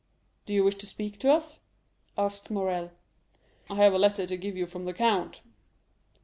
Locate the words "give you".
4.35-4.65